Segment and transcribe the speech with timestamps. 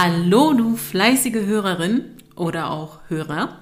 [0.00, 2.04] Hallo, du fleißige Hörerin
[2.36, 3.58] oder auch Hörer.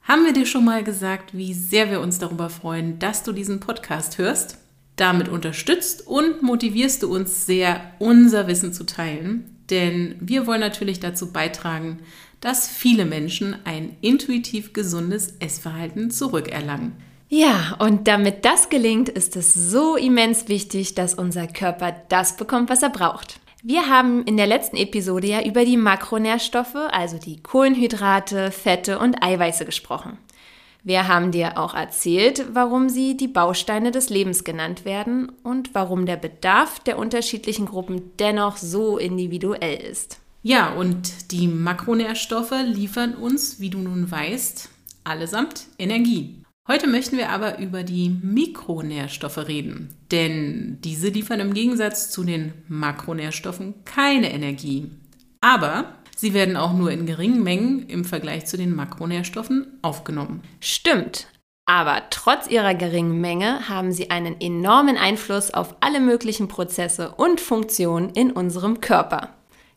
[0.00, 3.60] Haben wir dir schon mal gesagt, wie sehr wir uns darüber freuen, dass du diesen
[3.60, 4.56] Podcast hörst?
[4.96, 9.58] Damit unterstützt und motivierst du uns sehr, unser Wissen zu teilen.
[9.68, 11.98] Denn wir wollen natürlich dazu beitragen,
[12.40, 16.92] dass viele Menschen ein intuitiv gesundes Essverhalten zurückerlangen.
[17.28, 22.70] Ja, und damit das gelingt, ist es so immens wichtig, dass unser Körper das bekommt,
[22.70, 23.41] was er braucht.
[23.64, 29.22] Wir haben in der letzten Episode ja über die Makronährstoffe, also die Kohlenhydrate, Fette und
[29.22, 30.18] Eiweiße gesprochen.
[30.82, 36.06] Wir haben dir auch erzählt, warum sie die Bausteine des Lebens genannt werden und warum
[36.06, 40.18] der Bedarf der unterschiedlichen Gruppen dennoch so individuell ist.
[40.42, 44.70] Ja, und die Makronährstoffe liefern uns, wie du nun weißt,
[45.04, 46.41] allesamt Energie.
[46.72, 52.54] Heute möchten wir aber über die Mikronährstoffe reden, denn diese liefern im Gegensatz zu den
[52.66, 54.90] Makronährstoffen keine Energie.
[55.42, 60.40] Aber sie werden auch nur in geringen Mengen im Vergleich zu den Makronährstoffen aufgenommen.
[60.60, 61.26] Stimmt.
[61.66, 67.38] Aber trotz ihrer geringen Menge haben sie einen enormen Einfluss auf alle möglichen Prozesse und
[67.42, 69.28] Funktionen in unserem Körper.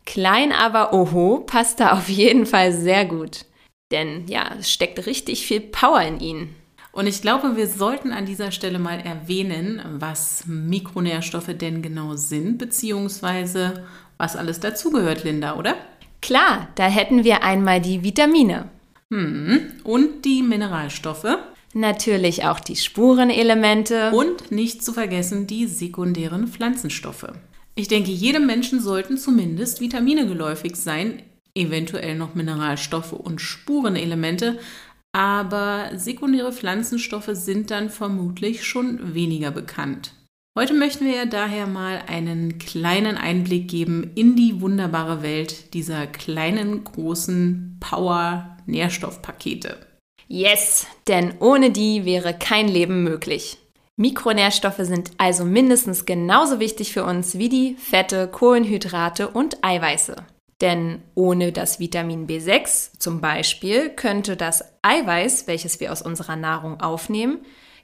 [0.05, 3.43] Klein aber oho passt da auf jeden Fall sehr gut.
[3.91, 6.55] Denn ja, es steckt richtig viel Power in ihnen.
[6.95, 12.57] Und ich glaube, wir sollten an dieser Stelle mal erwähnen, was Mikronährstoffe denn genau sind,
[12.57, 13.83] beziehungsweise
[14.17, 15.75] was alles dazugehört, Linda, oder?
[16.21, 18.69] Klar, da hätten wir einmal die Vitamine.
[19.11, 21.37] Hm, und die Mineralstoffe.
[21.73, 24.11] Natürlich auch die Spurenelemente.
[24.11, 27.27] Und nicht zu vergessen die sekundären Pflanzenstoffe.
[27.75, 31.21] Ich denke, jedem Menschen sollten zumindest Vitamine geläufig sein,
[31.55, 34.59] eventuell noch Mineralstoffe und Spurenelemente,
[35.15, 40.11] aber sekundäre Pflanzenstoffe sind dann vermutlich schon weniger bekannt.
[40.59, 46.83] Heute möchten wir daher mal einen kleinen Einblick geben in die wunderbare Welt dieser kleinen,
[46.83, 49.77] großen Power-Nährstoffpakete.
[50.27, 53.57] Yes, denn ohne die wäre kein Leben möglich.
[53.95, 60.17] Mikronährstoffe sind also mindestens genauso wichtig für uns wie die Fette, Kohlenhydrate und Eiweiße.
[60.61, 66.79] Denn ohne das Vitamin B6 zum Beispiel könnte das Eiweiß, welches wir aus unserer Nahrung
[66.79, 67.39] aufnehmen,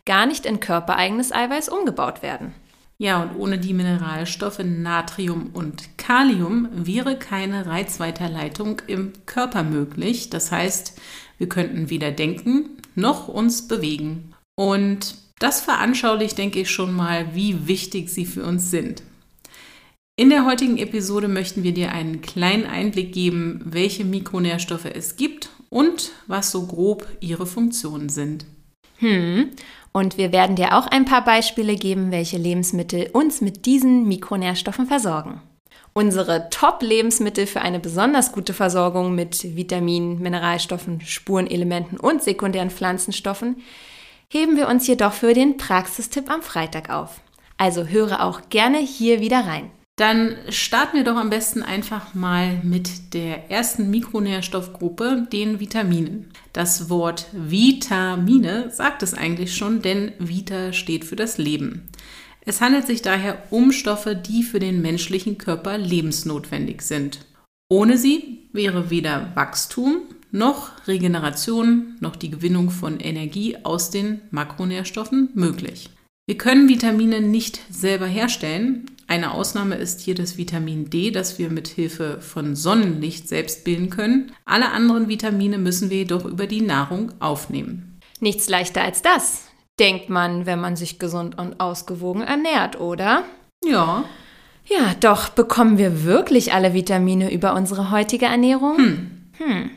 [0.05, 2.53] gar nicht in körpereigenes Eiweiß umgebaut werden.
[2.97, 10.29] Ja, und ohne die Mineralstoffe Natrium und Kalium wäre keine Reizweiterleitung im Körper möglich.
[10.29, 10.99] Das heißt,
[11.39, 14.35] wir könnten weder denken noch uns bewegen.
[14.55, 19.01] Und das veranschaulicht, denke ich, schon mal, wie wichtig sie für uns sind.
[20.21, 25.49] In der heutigen Episode möchten wir dir einen kleinen Einblick geben, welche Mikronährstoffe es gibt
[25.69, 28.45] und was so grob ihre Funktionen sind.
[28.99, 29.49] Hm.
[29.91, 34.85] Und wir werden dir auch ein paar Beispiele geben, welche Lebensmittel uns mit diesen Mikronährstoffen
[34.85, 35.41] versorgen.
[35.93, 43.63] Unsere Top-Lebensmittel für eine besonders gute Versorgung mit Vitaminen, Mineralstoffen, Spurenelementen und sekundären Pflanzenstoffen
[44.29, 47.21] heben wir uns jedoch für den Praxistipp am Freitag auf.
[47.57, 49.71] Also höre auch gerne hier wieder rein.
[49.97, 56.31] Dann starten wir doch am besten einfach mal mit der ersten Mikronährstoffgruppe, den Vitaminen.
[56.53, 61.89] Das Wort Vitamine sagt es eigentlich schon, denn Vita steht für das Leben.
[62.43, 67.25] Es handelt sich daher um Stoffe, die für den menschlichen Körper lebensnotwendig sind.
[67.69, 75.29] Ohne sie wäre weder Wachstum noch Regeneration noch die Gewinnung von Energie aus den Makronährstoffen
[75.35, 75.89] möglich.
[76.25, 78.85] Wir können Vitamine nicht selber herstellen.
[79.11, 83.89] Eine Ausnahme ist hier das Vitamin D, das wir mit Hilfe von Sonnenlicht selbst bilden
[83.89, 84.31] können.
[84.45, 87.99] Alle anderen Vitamine müssen wir jedoch über die Nahrung aufnehmen.
[88.21, 89.49] Nichts leichter als das,
[89.81, 93.25] denkt man, wenn man sich gesund und ausgewogen ernährt, oder?
[93.65, 94.05] Ja.
[94.63, 98.77] Ja, doch bekommen wir wirklich alle Vitamine über unsere heutige Ernährung?
[98.77, 99.11] Hm.
[99.39, 99.69] Hm.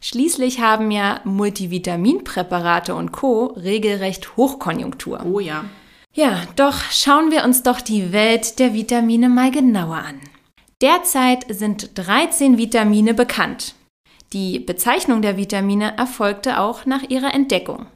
[0.00, 3.54] Schließlich haben ja Multivitaminpräparate und Co.
[3.54, 5.24] regelrecht Hochkonjunktur.
[5.24, 5.66] Oh ja.
[6.14, 10.20] Ja, doch schauen wir uns doch die Welt der Vitamine mal genauer an.
[10.82, 13.74] Derzeit sind 13 Vitamine bekannt.
[14.34, 17.86] Die Bezeichnung der Vitamine erfolgte auch nach ihrer Entdeckung.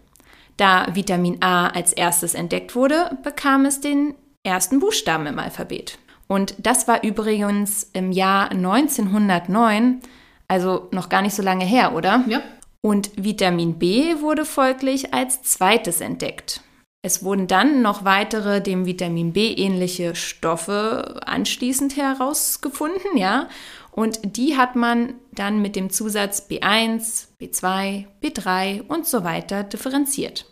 [0.56, 4.14] Da Vitamin A als erstes entdeckt wurde, bekam es den
[4.44, 5.98] ersten Buchstaben im Alphabet.
[6.26, 10.00] Und das war übrigens im Jahr 1909,
[10.48, 12.24] also noch gar nicht so lange her, oder?
[12.26, 12.40] Ja.
[12.80, 16.62] Und Vitamin B wurde folglich als zweites entdeckt.
[17.06, 23.48] Es wurden dann noch weitere dem Vitamin B ähnliche Stoffe anschließend herausgefunden, ja.
[23.92, 30.46] Und die hat man dann mit dem Zusatz B1, B2, B3 und so weiter differenziert.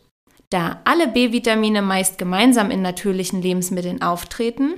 [0.51, 4.75] Da alle B-Vitamine meist gemeinsam in natürlichen Lebensmitteln auftreten,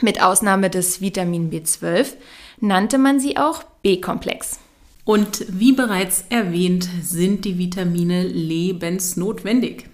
[0.00, 2.14] mit Ausnahme des Vitamin B12,
[2.58, 4.58] nannte man sie auch B-Komplex.
[5.04, 9.93] Und wie bereits erwähnt, sind die Vitamine lebensnotwendig.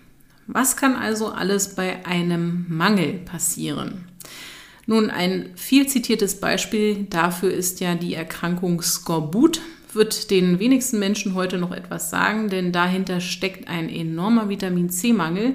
[0.52, 4.06] Was kann also alles bei einem Mangel passieren?
[4.87, 9.61] Nun, ein viel zitiertes Beispiel dafür ist ja die Erkrankung Skorbut.
[9.93, 15.55] Wird den wenigsten Menschen heute noch etwas sagen, denn dahinter steckt ein enormer Vitamin C-Mangel,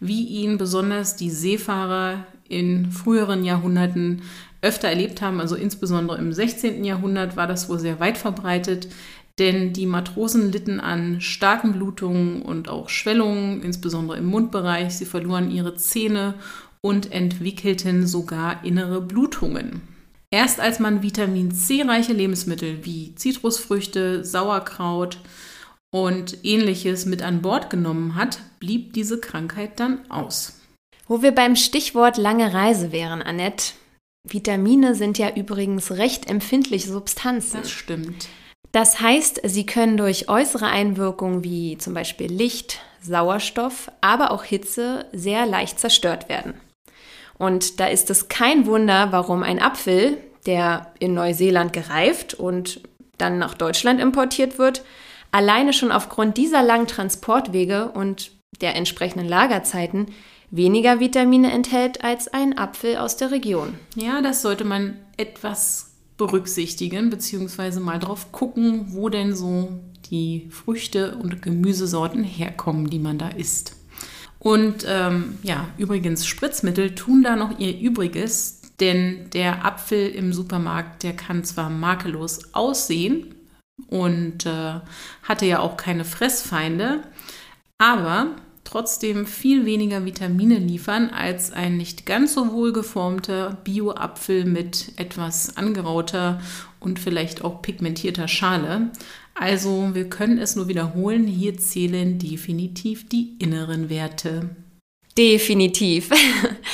[0.00, 4.22] wie ihn besonders die Seefahrer in früheren Jahrhunderten
[4.60, 6.84] öfter erlebt haben, also insbesondere im 16.
[6.84, 8.88] Jahrhundert war das wohl sehr weit verbreitet,
[9.38, 14.94] denn die Matrosen litten an starken Blutungen und auch Schwellungen, insbesondere im Mundbereich.
[14.94, 16.34] Sie verloren ihre Zähne
[16.80, 19.82] und entwickelten sogar innere Blutungen.
[20.30, 25.18] Erst als man Vitamin C-reiche Lebensmittel wie Zitrusfrüchte, Sauerkraut
[25.94, 30.58] und ähnliches mit an Bord genommen hat, blieb diese Krankheit dann aus.
[31.06, 33.74] Wo wir beim Stichwort lange Reise wären, Annette,
[34.24, 37.58] Vitamine sind ja übrigens recht empfindliche Substanzen.
[37.60, 38.28] Das stimmt.
[38.72, 45.06] Das heißt, sie können durch äußere Einwirkungen wie zum Beispiel Licht, Sauerstoff, aber auch Hitze
[45.12, 46.54] sehr leicht zerstört werden.
[47.38, 50.16] Und da ist es kein Wunder, warum ein Apfel,
[50.46, 52.80] der in Neuseeland gereift und
[53.18, 54.84] dann nach Deutschland importiert wird,
[55.32, 60.06] alleine schon aufgrund dieser langen Transportwege und der entsprechenden Lagerzeiten
[60.50, 63.74] weniger Vitamine enthält als ein Apfel aus der Region.
[63.96, 65.91] Ja, das sollte man etwas
[66.26, 69.80] berücksichtigen, beziehungsweise mal drauf gucken, wo denn so
[70.10, 73.76] die Früchte und Gemüsesorten herkommen, die man da isst.
[74.38, 81.02] Und ähm, ja, übrigens, Spritzmittel tun da noch ihr Übriges, denn der Apfel im Supermarkt,
[81.02, 83.34] der kann zwar makellos aussehen
[83.88, 84.80] und äh,
[85.22, 87.02] hatte ja auch keine Fressfeinde,
[87.78, 88.36] aber
[88.72, 96.40] trotzdem viel weniger Vitamine liefern als ein nicht ganz so wohlgeformter Bio-Apfel mit etwas angerauter
[96.80, 98.90] und vielleicht auch pigmentierter Schale.
[99.34, 104.56] Also wir können es nur wiederholen, hier zählen definitiv die inneren Werte.
[105.18, 106.08] Definitiv.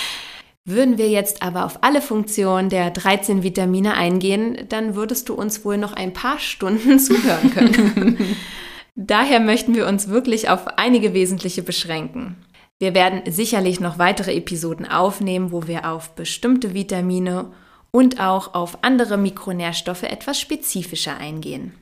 [0.64, 5.64] Würden wir jetzt aber auf alle Funktionen der 13 Vitamine eingehen, dann würdest du uns
[5.64, 8.36] wohl noch ein paar Stunden zuhören können.
[9.00, 12.34] Daher möchten wir uns wirklich auf einige wesentliche beschränken.
[12.80, 17.52] Wir werden sicherlich noch weitere Episoden aufnehmen, wo wir auf bestimmte Vitamine
[17.92, 21.74] und auch auf andere Mikronährstoffe etwas spezifischer eingehen.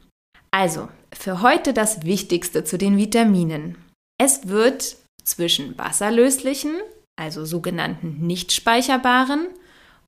[0.50, 3.78] Also, für heute das Wichtigste zu den Vitaminen.
[4.18, 6.74] Es wird zwischen wasserlöslichen,
[7.18, 9.46] also sogenannten nicht speicherbaren,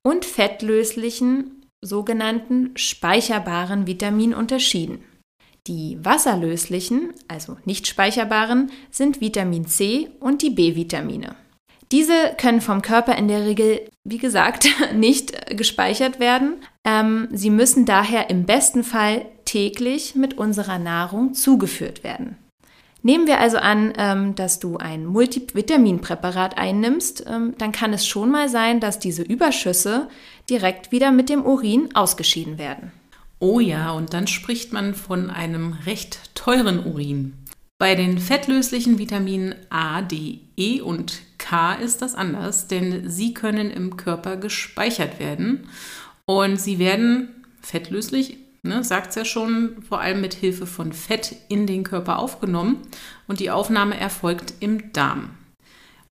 [0.03, 5.03] und fettlöslichen, sogenannten speicherbaren Vitaminen unterschieden.
[5.67, 11.35] Die wasserlöslichen, also nicht speicherbaren, sind Vitamin C und die B-Vitamine.
[11.91, 16.57] Diese können vom Körper in der Regel, wie gesagt, nicht gespeichert werden.
[16.85, 22.37] Ähm, sie müssen daher im besten Fall täglich mit unserer Nahrung zugeführt werden.
[23.01, 28.29] Nehmen wir also an, ähm, dass du ein Multivitaminpräparat einnimmst, ähm, dann kann es schon
[28.29, 30.09] mal sein, dass diese Überschüsse
[30.49, 32.91] direkt wieder mit dem Urin ausgeschieden werden.
[33.39, 37.33] Oh ja, und dann spricht man von einem recht teuren Urin.
[37.77, 43.71] Bei den fettlöslichen Vitaminen A, D, E und K ist das anders, denn sie können
[43.71, 45.69] im Körper gespeichert werden
[46.25, 51.37] und sie werden fettlöslich, ne, sagt es ja schon, vor allem mit Hilfe von Fett
[51.47, 52.81] in den Körper aufgenommen
[53.27, 55.29] und die Aufnahme erfolgt im Darm.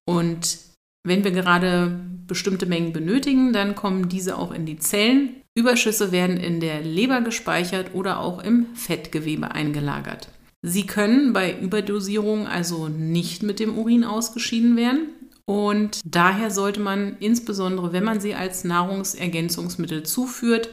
[0.06, 0.58] Und
[1.06, 6.36] wenn wir gerade bestimmte Mengen benötigen, dann kommen diese auch in die Zellen Überschüsse werden
[6.36, 10.28] in der Leber gespeichert oder auch im Fettgewebe eingelagert.
[10.62, 15.08] Sie können bei Überdosierung also nicht mit dem Urin ausgeschieden werden
[15.48, 20.68] und daher sollte man insbesondere, wenn man sie als Nahrungsergänzungsmittel zuführt,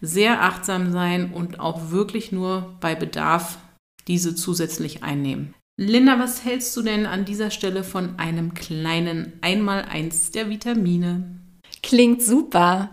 [0.00, 3.58] sehr achtsam sein und auch wirklich nur bei Bedarf
[4.06, 5.54] diese zusätzlich einnehmen.
[5.80, 11.38] Linda, was hältst du denn an dieser Stelle von einem kleinen Einmaleins der Vitamine?
[11.82, 12.90] Klingt super.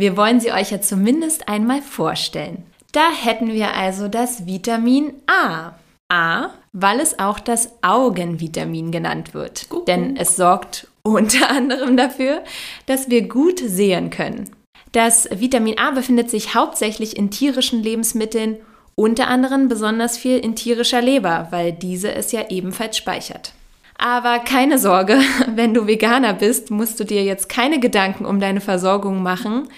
[0.00, 2.64] Wir wollen sie euch ja zumindest einmal vorstellen.
[2.92, 5.74] Da hätten wir also das Vitamin A.
[6.08, 9.66] A, weil es auch das Augenvitamin genannt wird.
[9.68, 12.42] Guck, Denn es sorgt unter anderem dafür,
[12.86, 14.48] dass wir gut sehen können.
[14.92, 18.56] Das Vitamin A befindet sich hauptsächlich in tierischen Lebensmitteln,
[18.94, 23.52] unter anderem besonders viel in tierischer Leber, weil diese es ja ebenfalls speichert.
[24.00, 25.20] Aber keine Sorge,
[25.54, 29.68] wenn du Veganer bist, musst du dir jetzt keine Gedanken um deine Versorgung machen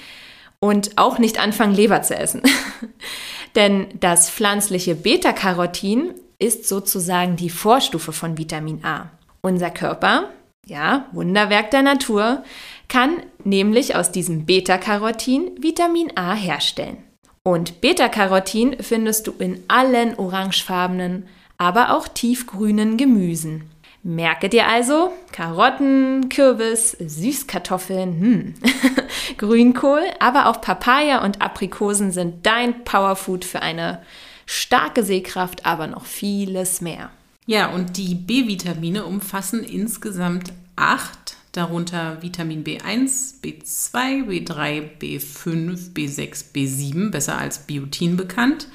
[0.60, 2.40] und auch nicht anfangen, Leber zu essen.
[3.56, 9.10] Denn das pflanzliche Beta-Carotin ist sozusagen die Vorstufe von Vitamin A.
[9.42, 10.30] Unser Körper,
[10.66, 12.44] ja, Wunderwerk der Natur,
[12.88, 16.98] kann nämlich aus diesem Beta-Carotin Vitamin A herstellen.
[17.42, 21.26] Und Beta-Carotin findest du in allen orangefarbenen,
[21.58, 23.68] aber auch tiefgrünen Gemüsen.
[24.04, 28.54] Merke dir also, Karotten, Kürbis, Süßkartoffeln, hm.
[29.38, 34.02] Grünkohl, aber auch Papaya und Aprikosen sind dein Powerfood für eine
[34.44, 37.10] starke Sehkraft, aber noch vieles mehr.
[37.46, 47.10] Ja, und die B-Vitamine umfassen insgesamt acht, darunter Vitamin B1, B2, B3, B5, B6, B7,
[47.10, 48.66] besser als Biotin bekannt,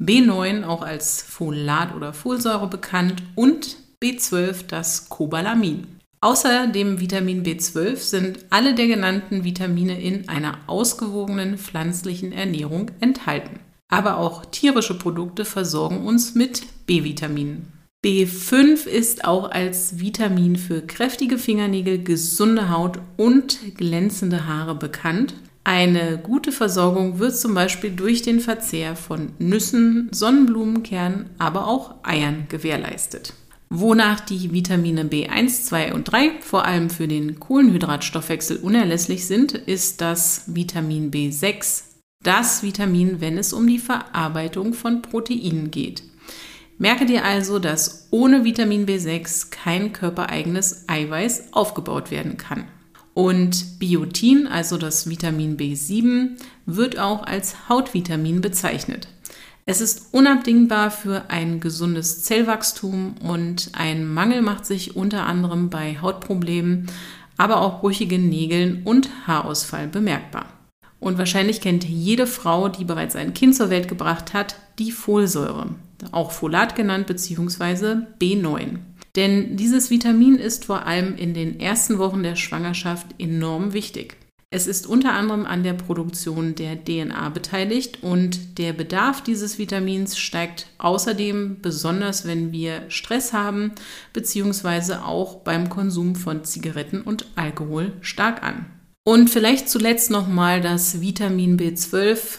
[0.00, 5.86] B9 auch als Folat oder Folsäure bekannt und B12 das Cobalamin.
[6.22, 13.60] Außer dem Vitamin B12 sind alle der genannten Vitamine in einer ausgewogenen pflanzlichen Ernährung enthalten.
[13.88, 17.72] Aber auch tierische Produkte versorgen uns mit B-Vitaminen.
[18.02, 25.34] B5 ist auch als Vitamin für kräftige Fingernägel, gesunde Haut und glänzende Haare bekannt.
[25.64, 32.46] Eine gute Versorgung wird zum Beispiel durch den Verzehr von Nüssen, Sonnenblumenkernen, aber auch Eiern
[32.48, 33.34] gewährleistet.
[33.72, 40.00] Wonach die Vitamine B1, 2 und 3 vor allem für den Kohlenhydratstoffwechsel unerlässlich sind, ist
[40.00, 41.84] das Vitamin B6,
[42.24, 46.02] das Vitamin, wenn es um die Verarbeitung von Proteinen geht.
[46.78, 52.64] Merke dir also, dass ohne Vitamin B6 kein körpereigenes Eiweiß aufgebaut werden kann.
[53.14, 59.06] Und Biotin, also das Vitamin B7, wird auch als Hautvitamin bezeichnet.
[59.66, 65.98] Es ist unabdingbar für ein gesundes Zellwachstum und ein Mangel macht sich unter anderem bei
[66.00, 66.86] Hautproblemen,
[67.36, 70.46] aber auch brüchigen Nägeln und Haarausfall bemerkbar.
[70.98, 75.68] Und wahrscheinlich kennt jede Frau, die bereits ein Kind zur Welt gebracht hat, die Folsäure,
[76.12, 78.02] auch Folat genannt bzw.
[78.20, 78.78] B9.
[79.16, 84.16] Denn dieses Vitamin ist vor allem in den ersten Wochen der Schwangerschaft enorm wichtig.
[84.52, 90.18] Es ist unter anderem an der Produktion der DNA beteiligt und der Bedarf dieses Vitamins
[90.18, 93.70] steigt außerdem besonders, wenn wir Stress haben,
[94.12, 98.66] beziehungsweise auch beim Konsum von Zigaretten und Alkohol stark an.
[99.04, 102.38] Und vielleicht zuletzt nochmal das Vitamin B12,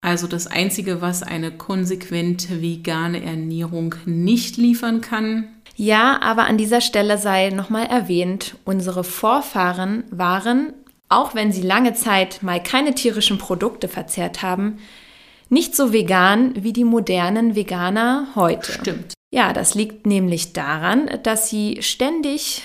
[0.00, 5.48] also das einzige, was eine konsequent vegane Ernährung nicht liefern kann.
[5.74, 10.72] Ja, aber an dieser Stelle sei nochmal erwähnt, unsere Vorfahren waren
[11.08, 14.78] auch wenn sie lange Zeit mal keine tierischen Produkte verzehrt haben,
[15.48, 18.72] nicht so vegan wie die modernen Veganer heute.
[18.72, 19.14] Stimmt.
[19.30, 22.62] Ja, das liegt nämlich daran, dass sie ständig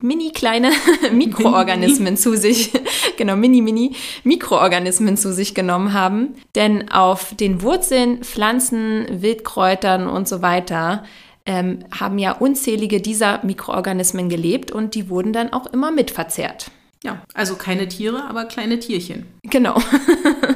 [0.00, 0.70] mini kleine
[1.12, 2.70] Mikroorganismen zu sich,
[3.16, 6.34] genau, mini mini Mikroorganismen zu sich genommen haben.
[6.54, 11.04] Denn auf den Wurzeln, Pflanzen, Wildkräutern und so weiter
[11.46, 16.70] ähm, haben ja unzählige dieser Mikroorganismen gelebt und die wurden dann auch immer mitverzehrt.
[17.04, 19.26] Ja, also keine Tiere, aber kleine Tierchen.
[19.42, 19.80] Genau.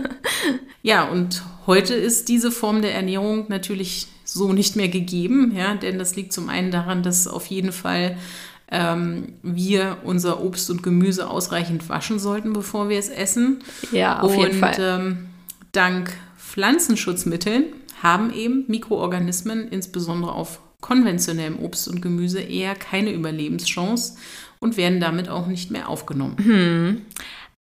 [0.82, 5.98] ja, und heute ist diese Form der Ernährung natürlich so nicht mehr gegeben, ja, denn
[5.98, 8.16] das liegt zum einen daran, dass auf jeden Fall
[8.70, 13.62] ähm, wir unser Obst und Gemüse ausreichend waschen sollten, bevor wir es essen.
[13.92, 14.76] Ja, auf und, jeden Fall.
[14.78, 15.26] Ähm,
[15.72, 17.64] dank Pflanzenschutzmitteln
[18.02, 24.16] haben eben Mikroorganismen, insbesondere auf konventionellem Obst und Gemüse, eher keine Überlebenschance
[24.60, 26.36] und werden damit auch nicht mehr aufgenommen.
[26.42, 27.02] Hm.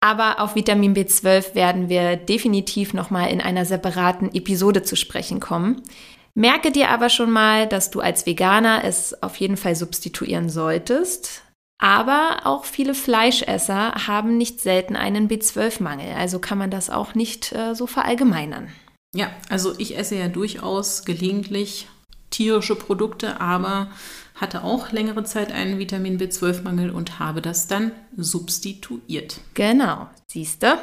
[0.00, 5.82] Aber auf Vitamin B12 werden wir definitiv nochmal in einer separaten Episode zu sprechen kommen.
[6.34, 11.42] Merke dir aber schon mal, dass du als Veganer es auf jeden Fall substituieren solltest.
[11.78, 17.52] Aber auch viele Fleischesser haben nicht selten einen B12-Mangel, also kann man das auch nicht
[17.52, 18.68] äh, so verallgemeinern.
[19.14, 21.86] Ja, also ich esse ja durchaus gelegentlich
[22.30, 23.90] tierische Produkte, aber
[24.36, 29.40] hatte auch längere Zeit einen Vitamin B12-Mangel und habe das dann substituiert.
[29.54, 30.78] Genau, siehst du?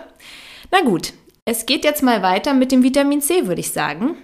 [0.71, 1.13] Na gut,
[1.45, 4.15] es geht jetzt mal weiter mit dem Vitamin C, würde ich sagen.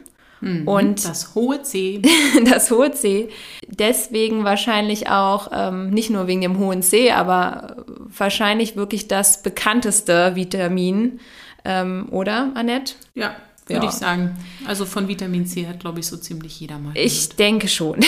[0.42, 2.02] Mhm, und das hohe C.
[2.50, 3.30] das hohe C.
[3.68, 7.86] Deswegen wahrscheinlich auch, ähm, nicht nur wegen dem hohen C, aber
[8.18, 11.20] wahrscheinlich wirklich das bekannteste Vitamin,
[11.66, 12.96] ähm, oder, Annette?
[13.16, 13.36] Ja,
[13.68, 13.92] würde ja.
[13.92, 14.38] ich sagen.
[14.66, 16.94] Also von Vitamin C hat, glaube ich, so ziemlich jeder mal.
[16.96, 17.40] Ich gehört.
[17.40, 18.00] denke schon.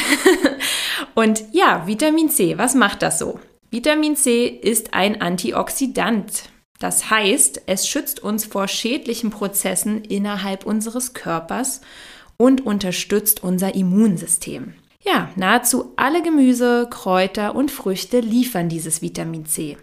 [1.16, 3.40] Und ja, Vitamin C, was macht das so?
[3.70, 6.50] Vitamin C ist ein Antioxidant.
[6.80, 11.82] Das heißt, es schützt uns vor schädlichen Prozessen innerhalb unseres Körpers
[12.38, 14.74] und unterstützt unser Immunsystem.
[15.04, 19.78] Ja, nahezu alle Gemüse, Kräuter und Früchte liefern dieses Vitamin C.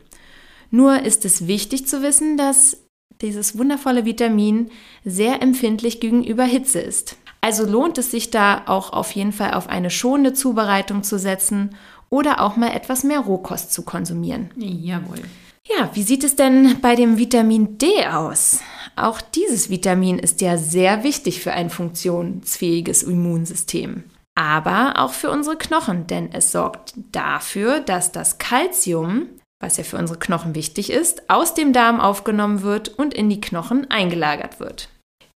[0.70, 2.78] Nur ist es wichtig zu wissen, dass
[3.20, 4.70] dieses wundervolle Vitamin
[5.04, 7.16] sehr empfindlich gegenüber Hitze ist.
[7.40, 11.76] Also lohnt es sich da auch auf jeden Fall auf eine schonende Zubereitung zu setzen
[12.10, 14.50] oder auch mal etwas mehr Rohkost zu konsumieren.
[14.56, 15.20] Jawohl.
[15.68, 18.60] Ja, wie sieht es denn bei dem Vitamin D aus?
[18.96, 24.04] Auch dieses Vitamin ist ja sehr wichtig für ein funktionsfähiges Immunsystem.
[24.34, 29.28] Aber auch für unsere Knochen, denn es sorgt dafür, dass das Kalzium
[29.60, 33.40] was ja für unsere Knochen wichtig ist, aus dem Darm aufgenommen wird und in die
[33.40, 34.88] Knochen eingelagert wird.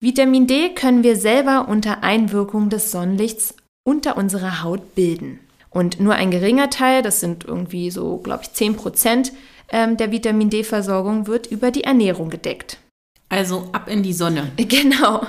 [0.03, 3.55] Vitamin D können wir selber unter Einwirkung des Sonnenlichts
[3.85, 5.39] unter unserer Haut bilden.
[5.71, 9.33] Und nur ein geringer Teil, das sind irgendwie so, glaube ich, 10 Prozent
[9.71, 12.79] ähm, der Vitamin D-Versorgung, wird über die Ernährung gedeckt.
[13.29, 14.51] Also ab in die Sonne.
[14.57, 15.25] Genau.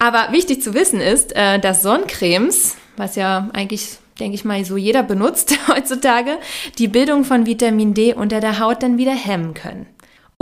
[0.00, 4.76] Aber wichtig zu wissen ist, äh, dass Sonnencremes, was ja eigentlich denke ich mal, so
[4.76, 6.38] jeder benutzt heutzutage,
[6.78, 9.86] die Bildung von Vitamin D unter der Haut dann wieder hemmen können.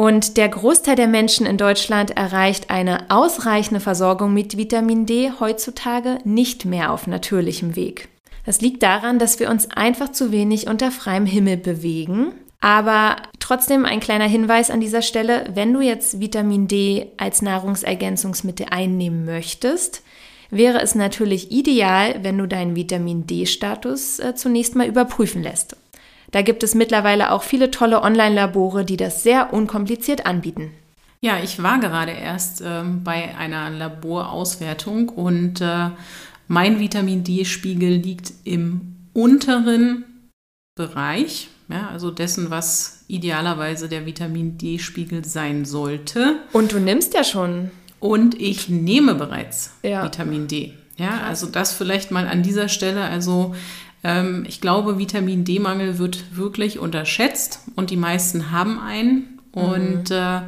[0.02, 6.18] Und der Großteil der Menschen in Deutschland erreicht eine ausreichende Versorgung mit Vitamin D heutzutage
[6.24, 8.08] nicht mehr auf natürlichem Weg.
[8.44, 12.32] Das liegt daran, dass wir uns einfach zu wenig unter freiem Himmel bewegen.
[12.58, 18.66] Aber trotzdem ein kleiner Hinweis an dieser Stelle, wenn du jetzt Vitamin D als Nahrungsergänzungsmittel
[18.70, 20.02] einnehmen möchtest,
[20.50, 25.76] wäre es natürlich ideal, wenn du deinen Vitamin D-Status äh, zunächst mal überprüfen lässt.
[26.32, 30.72] Da gibt es mittlerweile auch viele tolle Online-Labore, die das sehr unkompliziert anbieten.
[31.20, 35.90] Ja, ich war gerade erst äh, bei einer Laborauswertung und äh,
[36.48, 40.04] mein Vitamin D-Spiegel liegt im unteren
[40.74, 46.40] Bereich, ja, also dessen, was idealerweise der Vitamin D-Spiegel sein sollte.
[46.52, 50.02] Und du nimmst ja schon und ich nehme bereits ja.
[50.02, 50.72] Vitamin D.
[50.96, 53.02] Ja, also das vielleicht mal an dieser Stelle.
[53.04, 53.54] Also
[54.04, 59.40] ähm, ich glaube, Vitamin D-Mangel wird wirklich unterschätzt und die meisten haben einen.
[59.54, 59.62] Mhm.
[59.62, 60.40] Und äh,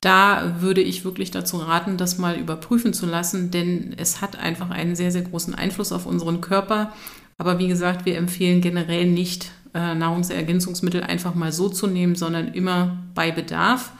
[0.00, 4.70] da würde ich wirklich dazu raten, das mal überprüfen zu lassen, denn es hat einfach
[4.70, 6.92] einen sehr, sehr großen Einfluss auf unseren Körper.
[7.36, 12.48] Aber wie gesagt, wir empfehlen generell nicht, äh, Nahrungsergänzungsmittel einfach mal so zu nehmen, sondern
[12.54, 13.92] immer bei Bedarf.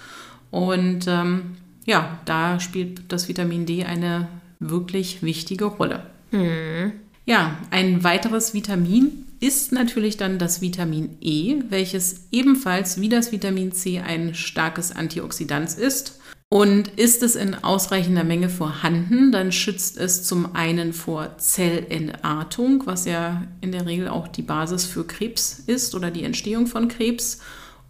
[0.51, 4.29] Und ähm, ja, da spielt das Vitamin D eine
[4.61, 6.07] wirklich wichtige Rolle.
[6.31, 6.93] Mhm.
[7.29, 13.71] Ja, ein weiteres Vitamin ist natürlich dann das Vitamin E, welches ebenfalls wie das Vitamin
[13.73, 16.21] C ein starkes Antioxidant ist.
[16.49, 23.05] Und ist es in ausreichender Menge vorhanden, dann schützt es zum einen vor Zellentartung, was
[23.05, 27.41] ja in der Regel auch die Basis für Krebs ist oder die Entstehung von Krebs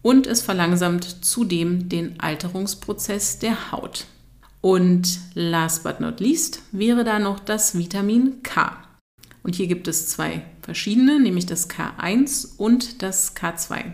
[0.02, 4.06] und es verlangsamt zudem den Alterungsprozess der Haut.
[4.60, 8.87] Und last but not least wäre da noch das Vitamin K.
[9.42, 13.84] Und hier gibt es zwei verschiedene, nämlich das K1 und das K2.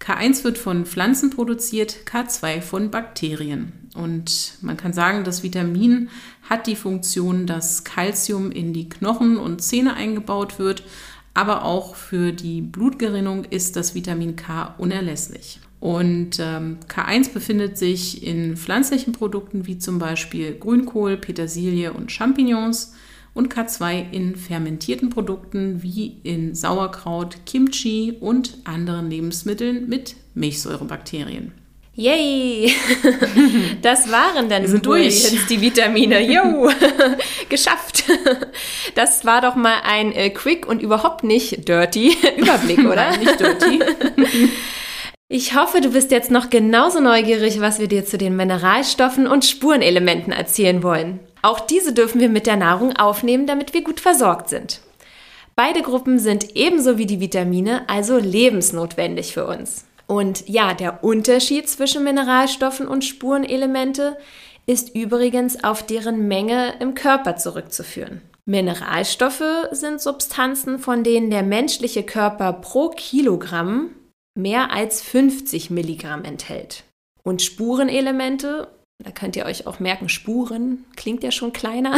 [0.00, 3.72] K1 wird von Pflanzen produziert, K2 von Bakterien.
[3.94, 6.10] Und man kann sagen, das Vitamin
[6.48, 10.82] hat die Funktion, dass Kalzium in die Knochen und Zähne eingebaut wird,
[11.32, 15.60] aber auch für die Blutgerinnung ist das Vitamin K unerlässlich.
[15.80, 22.94] Und ähm, K1 befindet sich in pflanzlichen Produkten wie zum Beispiel Grünkohl, Petersilie und Champignons
[23.36, 31.52] und K2 in fermentierten Produkten wie in Sauerkraut, Kimchi und anderen Lebensmitteln mit Milchsäurebakterien.
[31.94, 32.74] Yay!
[33.82, 35.04] Das waren dann sind durch.
[35.04, 36.20] jetzt die Vitamine.
[36.32, 36.70] Jo,
[37.48, 38.04] geschafft.
[38.94, 43.10] Das war doch mal ein äh, quick und überhaupt nicht dirty Überblick, oder?
[43.10, 43.80] Nein, nicht dirty.
[45.28, 49.44] Ich hoffe, du bist jetzt noch genauso neugierig, was wir dir zu den Mineralstoffen und
[49.44, 51.18] Spurenelementen erzählen wollen.
[51.42, 54.82] Auch diese dürfen wir mit der Nahrung aufnehmen, damit wir gut versorgt sind.
[55.56, 59.84] Beide Gruppen sind ebenso wie die Vitamine also lebensnotwendig für uns.
[60.06, 64.16] Und ja, der Unterschied zwischen Mineralstoffen und Spurenelemente
[64.66, 68.22] ist übrigens auf deren Menge im Körper zurückzuführen.
[68.44, 73.90] Mineralstoffe sind Substanzen, von denen der menschliche Körper pro Kilogramm
[74.36, 76.84] mehr als 50 Milligramm enthält.
[77.22, 78.68] Und Spurenelemente,
[79.02, 81.96] da könnt ihr euch auch merken, Spuren, klingt ja schon kleiner,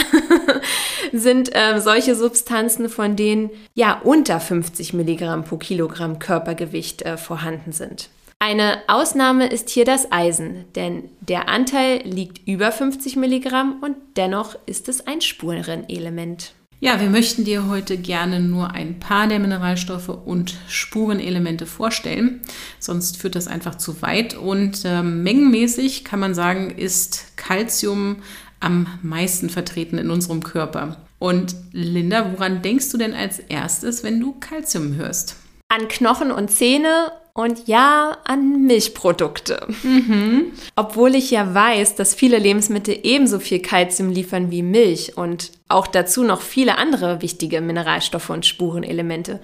[1.12, 7.72] sind äh, solche Substanzen, von denen ja unter 50 Milligramm pro Kilogramm Körpergewicht äh, vorhanden
[7.72, 8.08] sind.
[8.40, 14.56] Eine Ausnahme ist hier das Eisen, denn der Anteil liegt über 50 Milligramm und dennoch
[14.66, 16.52] ist es ein Spurenelement.
[16.80, 22.40] Ja, wir möchten dir heute gerne nur ein paar der Mineralstoffe und Spurenelemente vorstellen,
[22.78, 24.36] sonst führt das einfach zu weit.
[24.36, 28.18] Und äh, mengenmäßig kann man sagen, ist Calcium
[28.60, 30.98] am meisten vertreten in unserem Körper.
[31.18, 35.34] Und Linda, woran denkst du denn als erstes, wenn du Calcium hörst?
[35.68, 39.68] An Knochen und Zähne und ja, an Milchprodukte.
[39.84, 40.46] Mhm.
[40.74, 45.86] Obwohl ich ja weiß, dass viele Lebensmittel ebenso viel Kalzium liefern wie Milch und auch
[45.86, 49.38] dazu noch viele andere wichtige Mineralstoffe und Spurenelemente,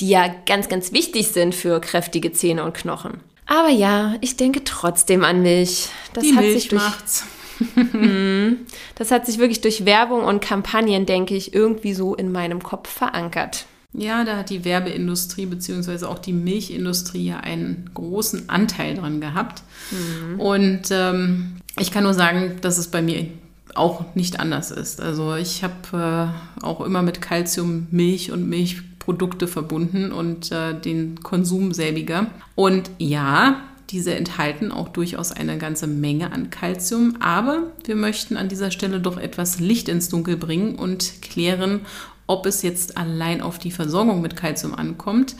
[0.00, 3.20] die ja ganz, ganz wichtig sind für kräftige Zähne und Knochen.
[3.46, 5.88] Aber ja, ich denke trotzdem an Milch.
[6.14, 7.24] Das Die hat Milch sich durch, macht's.
[7.74, 8.66] Mhm.
[8.96, 12.90] das hat sich wirklich durch Werbung und Kampagnen, denke ich, irgendwie so in meinem Kopf
[12.90, 13.66] verankert.
[13.98, 16.04] Ja, da hat die Werbeindustrie bzw.
[16.04, 19.62] auch die Milchindustrie ja einen großen Anteil dran gehabt.
[19.90, 20.40] Mhm.
[20.40, 23.26] Und ähm, ich kann nur sagen, dass es bei mir
[23.74, 25.00] auch nicht anders ist.
[25.00, 31.22] Also ich habe äh, auch immer mit Calcium Milch und Milchprodukte verbunden und äh, den
[31.22, 32.26] Konsum selbiger.
[32.54, 38.48] Und ja, diese enthalten auch durchaus eine ganze Menge an Calcium, aber wir möchten an
[38.48, 41.80] dieser Stelle doch etwas Licht ins Dunkel bringen und klären,
[42.26, 45.36] ob es jetzt allein auf die Versorgung mit Kalzium ankommt.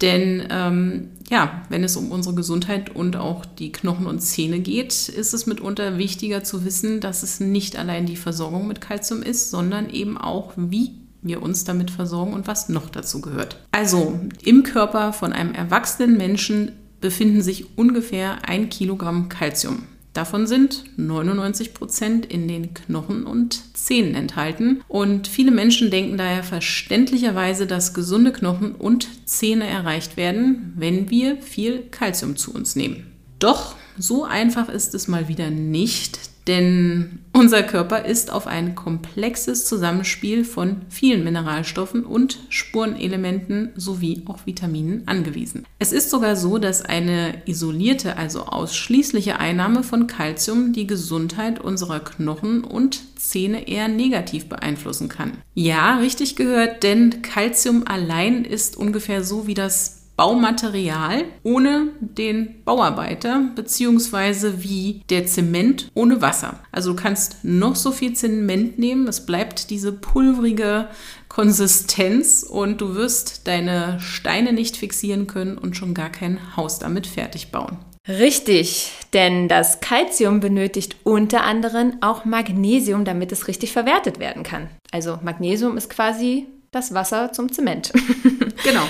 [0.00, 5.08] Denn ähm, ja, wenn es um unsere Gesundheit und auch die Knochen und Zähne geht,
[5.08, 9.50] ist es mitunter wichtiger zu wissen, dass es nicht allein die Versorgung mit Kalzium ist,
[9.50, 13.58] sondern eben auch, wie wir uns damit versorgen und was noch dazu gehört.
[13.72, 16.72] Also im Körper von einem erwachsenen Menschen
[17.02, 19.82] befinden sich ungefähr ein Kilogramm Kalzium.
[20.12, 24.82] Davon sind 99 Prozent in den Knochen und Zähnen enthalten.
[24.88, 31.36] Und viele Menschen denken daher verständlicherweise, dass gesunde Knochen und Zähne erreicht werden, wenn wir
[31.40, 33.06] viel Kalzium zu uns nehmen.
[33.38, 39.66] Doch so einfach ist es mal wieder nicht, denn unser Körper ist auf ein komplexes
[39.66, 45.64] Zusammenspiel von vielen Mineralstoffen und Spurenelementen sowie auch Vitaminen angewiesen.
[45.78, 52.00] Es ist sogar so, dass eine isolierte, also ausschließliche Einnahme von Kalzium die Gesundheit unserer
[52.00, 55.38] Knochen und Zähne eher negativ beeinflussen kann.
[55.54, 63.40] Ja, richtig gehört, denn Kalzium allein ist ungefähr so wie das Baumaterial ohne den Bauarbeiter,
[63.54, 66.58] beziehungsweise wie der Zement ohne Wasser.
[66.72, 70.88] Also du kannst noch so viel Zement nehmen, es bleibt diese pulverige
[71.28, 77.06] Konsistenz und du wirst deine Steine nicht fixieren können und schon gar kein Haus damit
[77.06, 77.78] fertig bauen.
[78.06, 84.68] Richtig, denn das Calcium benötigt unter anderem auch Magnesium, damit es richtig verwertet werden kann.
[84.90, 87.90] Also Magnesium ist quasi das Wasser zum Zement.
[88.64, 88.82] genau.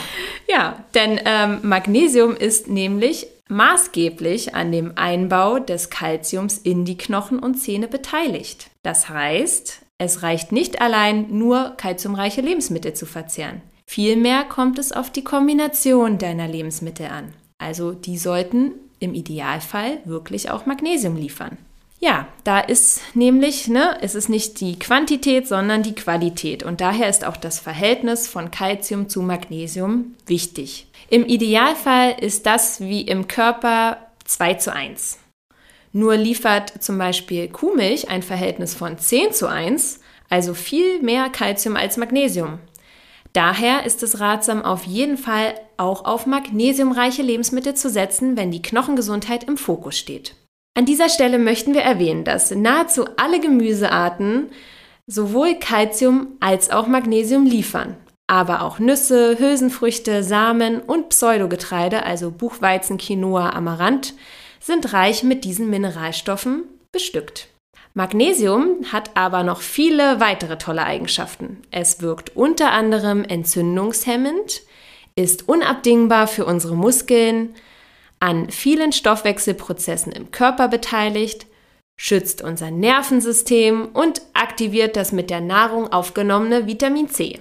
[0.50, 7.38] Ja, denn ähm, Magnesium ist nämlich maßgeblich an dem Einbau des Kalziums in die Knochen
[7.38, 8.68] und Zähne beteiligt.
[8.82, 13.62] Das heißt, es reicht nicht allein nur kalziumreiche Lebensmittel zu verzehren.
[13.86, 17.32] Vielmehr kommt es auf die Kombination deiner Lebensmittel an.
[17.58, 21.58] Also die sollten im Idealfall wirklich auch Magnesium liefern.
[22.02, 26.62] Ja, da ist nämlich, ne, es ist nicht die Quantität, sondern die Qualität.
[26.62, 30.86] Und daher ist auch das Verhältnis von Calcium zu Magnesium wichtig.
[31.10, 35.18] Im Idealfall ist das wie im Körper 2 zu 1.
[35.92, 41.76] Nur liefert zum Beispiel Kuhmilch ein Verhältnis von 10 zu 1, also viel mehr Calcium
[41.76, 42.60] als Magnesium.
[43.34, 48.62] Daher ist es ratsam, auf jeden Fall auch auf magnesiumreiche Lebensmittel zu setzen, wenn die
[48.62, 50.34] Knochengesundheit im Fokus steht.
[50.80, 54.48] An dieser Stelle möchten wir erwähnen, dass nahezu alle Gemüsearten
[55.06, 57.98] sowohl Calcium als auch Magnesium liefern.
[58.26, 64.14] Aber auch Nüsse, Hülsenfrüchte, Samen und Pseudogetreide, also Buchweizen, Quinoa, Amaranth,
[64.58, 66.62] sind reich mit diesen Mineralstoffen
[66.92, 67.48] bestückt.
[67.92, 71.60] Magnesium hat aber noch viele weitere tolle Eigenschaften.
[71.70, 74.62] Es wirkt unter anderem entzündungshemmend,
[75.14, 77.54] ist unabdingbar für unsere Muskeln,
[78.20, 81.46] an vielen Stoffwechselprozessen im Körper beteiligt,
[81.96, 87.40] schützt unser Nervensystem und aktiviert das mit der Nahrung aufgenommene Vitamin C.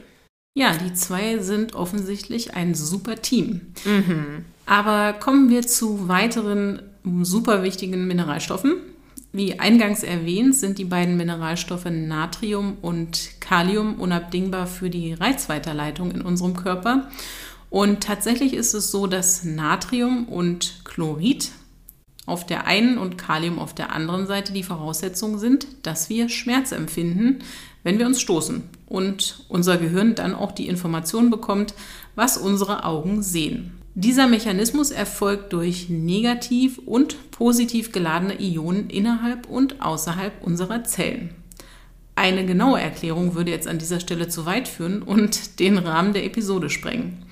[0.58, 3.74] Ja, die zwei sind offensichtlich ein super Team.
[3.86, 4.46] Mhm.
[4.66, 6.82] Aber kommen wir zu weiteren
[7.22, 8.78] super wichtigen Mineralstoffen.
[9.32, 16.22] Wie eingangs erwähnt, sind die beiden Mineralstoffe Natrium und Kalium unabdingbar für die Reizweiterleitung in
[16.22, 17.10] unserem Körper
[17.70, 21.52] und tatsächlich ist es so, dass Natrium und Chlorid
[22.26, 26.72] auf der einen und Kalium auf der anderen Seite die Voraussetzung sind, dass wir Schmerz
[26.72, 27.40] empfinden,
[27.84, 31.74] wenn wir uns stoßen und unser Gehirn dann auch die Information bekommt,
[32.16, 33.72] was unsere Augen sehen.
[33.96, 41.32] Dieser Mechanismus erfolgt durch negativ und positiv geladene Ionen innerhalb und außerhalb unserer Zellen.
[42.16, 46.26] Eine genaue Erklärung würde jetzt an dieser Stelle zu weit führen und den Rahmen der
[46.26, 47.26] Episode sprengen.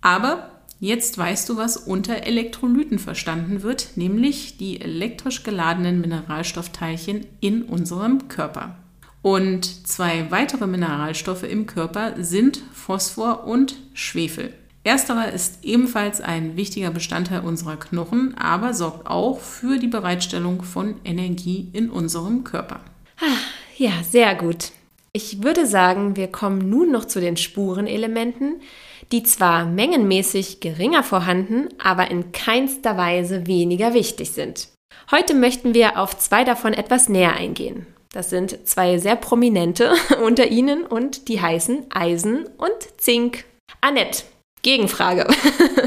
[0.00, 7.62] Aber jetzt weißt du, was unter Elektrolyten verstanden wird, nämlich die elektrisch geladenen Mineralstoffteilchen in
[7.62, 8.76] unserem Körper.
[9.22, 14.54] Und zwei weitere Mineralstoffe im Körper sind Phosphor und Schwefel.
[14.82, 20.94] Ersterer ist ebenfalls ein wichtiger Bestandteil unserer Knochen, aber sorgt auch für die Bereitstellung von
[21.04, 22.80] Energie in unserem Körper.
[23.20, 23.36] Ah,
[23.76, 24.72] ja, sehr gut.
[25.12, 28.60] Ich würde sagen, wir kommen nun noch zu den Spurenelementen,
[29.10, 34.68] die zwar mengenmäßig geringer vorhanden, aber in keinster Weise weniger wichtig sind.
[35.10, 37.86] Heute möchten wir auf zwei davon etwas näher eingehen.
[38.12, 39.94] Das sind zwei sehr prominente
[40.24, 43.44] unter ihnen und die heißen Eisen und Zink.
[43.80, 44.22] Annette,
[44.62, 45.26] Gegenfrage.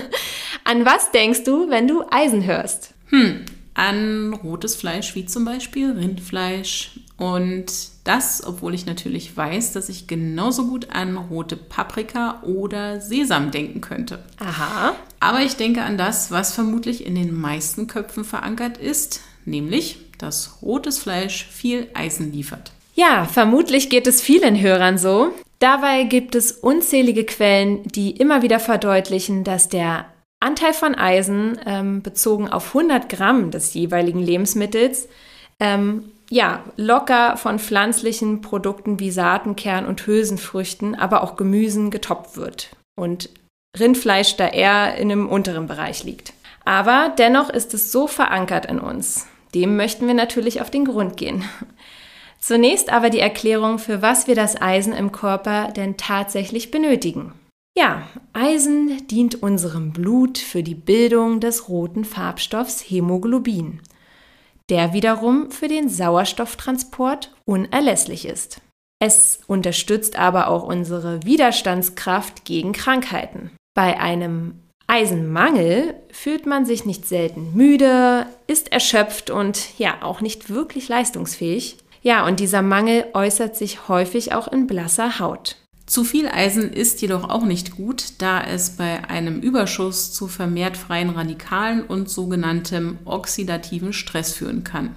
[0.66, 2.94] an was denkst du, wenn du Eisen hörst?
[3.08, 7.00] Hm, an rotes Fleisch wie zum Beispiel Rindfleisch.
[7.18, 13.52] Und das, obwohl ich natürlich weiß, dass ich genauso gut an rote Paprika oder Sesam
[13.52, 14.24] denken könnte.
[14.40, 14.96] Aha.
[15.20, 20.58] Aber ich denke an das, was vermutlich in den meisten Köpfen verankert ist, nämlich, dass
[20.62, 22.72] rotes Fleisch viel Eisen liefert.
[22.94, 25.32] Ja, vermutlich geht es vielen Hörern so.
[25.60, 30.06] Dabei gibt es unzählige Quellen, die immer wieder verdeutlichen, dass der
[30.42, 35.08] Anteil von Eisen ähm, bezogen auf 100 Gramm des jeweiligen Lebensmittels
[35.62, 42.38] ähm, ja, locker von pflanzlichen Produkten wie Saaten, Kern und Hülsenfrüchten, aber auch Gemüsen getoppt
[42.38, 43.30] wird und
[43.78, 46.34] Rindfleisch da eher in einem unteren Bereich liegt.
[46.66, 49.28] Aber dennoch ist es so verankert in uns.
[49.54, 51.44] Dem möchten wir natürlich auf den Grund gehen.
[52.40, 57.34] Zunächst aber die Erklärung, für was wir das Eisen im Körper denn tatsächlich benötigen.
[57.76, 63.80] Ja, Eisen dient unserem Blut für die Bildung des roten Farbstoffs Hämoglobin,
[64.70, 68.62] der wiederum für den Sauerstofftransport unerlässlich ist.
[69.00, 73.52] Es unterstützt aber auch unsere Widerstandskraft gegen Krankheiten.
[73.76, 80.50] Bei einem Eisenmangel fühlt man sich nicht selten müde, ist erschöpft und ja auch nicht
[80.50, 81.78] wirklich leistungsfähig.
[82.02, 85.58] Ja, und dieser Mangel äußert sich häufig auch in blasser Haut.
[85.86, 90.78] Zu viel Eisen ist jedoch auch nicht gut, da es bei einem Überschuss zu vermehrt
[90.78, 94.96] freien Radikalen und sogenanntem oxidativen Stress führen kann.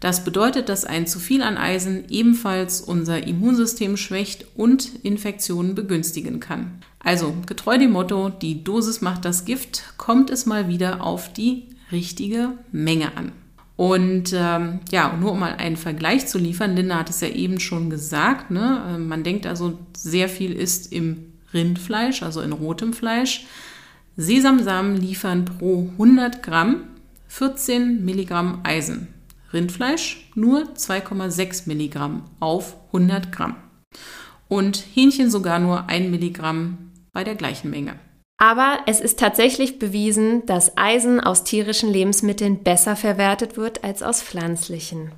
[0.00, 6.38] Das bedeutet, dass ein zu viel an Eisen ebenfalls unser Immunsystem schwächt und Infektionen begünstigen
[6.38, 6.82] kann.
[6.98, 11.68] Also, getreu dem Motto, die Dosis macht das Gift, kommt es mal wieder auf die
[11.92, 13.32] richtige Menge an.
[13.76, 17.60] Und ähm, ja, nur um mal einen Vergleich zu liefern, Linda hat es ja eben
[17.60, 18.82] schon gesagt, ne?
[18.88, 23.46] Ähm, man denkt also, sehr viel ist im Rindfleisch, also in rotem Fleisch.
[24.16, 26.84] Sesamsamen liefern pro 100 Gramm
[27.28, 29.08] 14 Milligramm Eisen.
[29.52, 33.56] Rindfleisch nur 2,6 Milligramm auf 100 Gramm.
[34.48, 37.98] Und Hähnchen sogar nur 1 Milligramm bei der gleichen Menge.
[38.38, 44.22] Aber es ist tatsächlich bewiesen, dass Eisen aus tierischen Lebensmitteln besser verwertet wird als aus
[44.22, 45.12] pflanzlichen.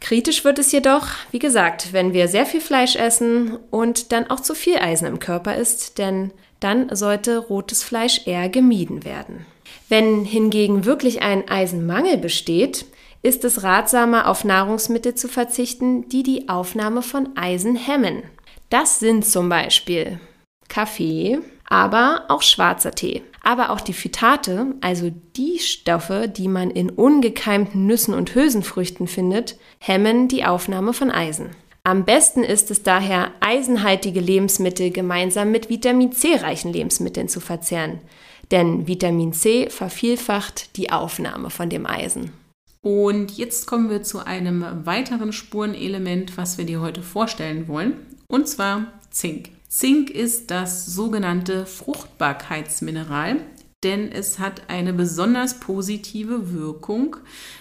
[0.00, 4.40] Kritisch wird es jedoch, wie gesagt, wenn wir sehr viel Fleisch essen und dann auch
[4.40, 9.46] zu viel Eisen im Körper ist, denn dann sollte rotes Fleisch eher gemieden werden.
[9.88, 12.86] Wenn hingegen wirklich ein Eisenmangel besteht,
[13.22, 18.22] ist es ratsamer, auf Nahrungsmittel zu verzichten, die die Aufnahme von Eisen hemmen.
[18.70, 20.20] Das sind zum Beispiel
[20.68, 23.22] Kaffee, aber auch schwarzer Tee.
[23.42, 29.56] Aber auch die Phytate, also die Stoffe, die man in ungekeimten Nüssen und Hülsenfrüchten findet,
[29.78, 31.50] hemmen die Aufnahme von Eisen.
[31.84, 38.00] Am besten ist es daher, eisenhaltige Lebensmittel gemeinsam mit Vitamin C reichen Lebensmitteln zu verzehren.
[38.50, 42.32] Denn Vitamin C vervielfacht die Aufnahme von dem Eisen.
[42.82, 47.94] Und jetzt kommen wir zu einem weiteren Spurenelement, was wir dir heute vorstellen wollen,
[48.28, 49.50] und zwar Zink.
[49.76, 53.36] Zink ist das sogenannte Fruchtbarkeitsmineral,
[53.84, 57.16] denn es hat eine besonders positive Wirkung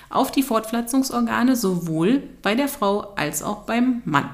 [0.09, 4.29] auf die Fortpflanzungsorgane sowohl bei der Frau als auch beim Mann.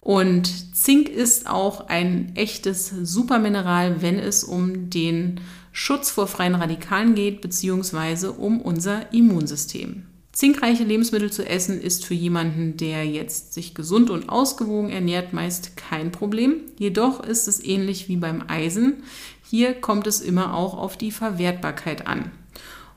[0.00, 5.40] Und Zink ist auch ein echtes Supermineral, wenn es um den
[5.72, 10.06] Schutz vor freien Radikalen geht, beziehungsweise um unser Immunsystem.
[10.34, 15.76] Zinkreiche Lebensmittel zu essen ist für jemanden, der jetzt sich gesund und ausgewogen ernährt, meist
[15.76, 16.56] kein Problem.
[16.76, 19.04] Jedoch ist es ähnlich wie beim Eisen.
[19.48, 22.32] Hier kommt es immer auch auf die Verwertbarkeit an.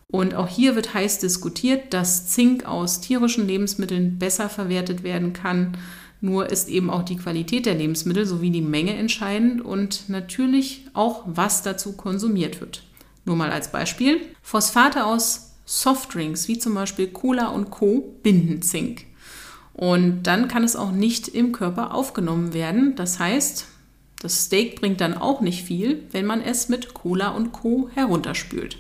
[0.08, 5.78] Und auch hier wird heiß diskutiert, dass Zink aus tierischen Lebensmitteln besser verwertet werden kann.
[6.22, 11.24] Nur ist eben auch die Qualität der Lebensmittel sowie die Menge entscheidend und natürlich auch,
[11.28, 12.82] was dazu konsumiert wird.
[13.26, 14.22] Nur mal als Beispiel.
[14.42, 18.16] Phosphate aus Softdrinks wie zum Beispiel Cola und Co.
[18.24, 19.06] binden Zink.
[19.74, 22.96] Und dann kann es auch nicht im Körper aufgenommen werden.
[22.96, 23.68] Das heißt,
[24.22, 27.90] das Steak bringt dann auch nicht viel, wenn man es mit Cola und Co.
[27.94, 28.78] herunterspült.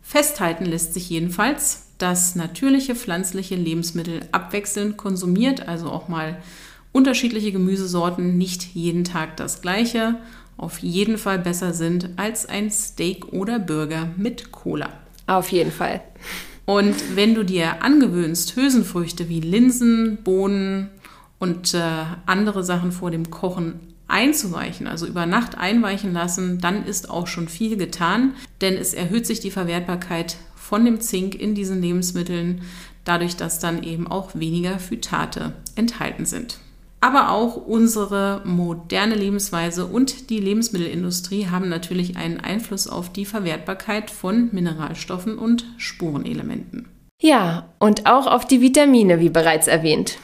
[0.00, 6.42] Festhalten lässt sich jedenfalls, dass natürliche pflanzliche Lebensmittel abwechselnd konsumiert, also auch mal
[6.90, 10.16] unterschiedliche Gemüsesorten, nicht jeden Tag das gleiche,
[10.56, 15.01] auf jeden Fall besser sind als ein Steak oder Burger mit Cola.
[15.26, 16.02] Auf jeden Fall.
[16.64, 20.90] Und wenn du dir angewöhnst, Hülsenfrüchte wie Linsen, Bohnen
[21.38, 21.80] und äh,
[22.26, 27.48] andere Sachen vor dem Kochen einzuweichen, also über Nacht einweichen lassen, dann ist auch schon
[27.48, 32.62] viel getan, denn es erhöht sich die Verwertbarkeit von dem Zink in diesen Lebensmitteln,
[33.04, 36.58] dadurch, dass dann eben auch weniger Phytate enthalten sind.
[37.02, 44.08] Aber auch unsere moderne Lebensweise und die Lebensmittelindustrie haben natürlich einen Einfluss auf die Verwertbarkeit
[44.08, 46.86] von Mineralstoffen und Spurenelementen.
[47.20, 50.18] Ja, und auch auf die Vitamine, wie bereits erwähnt.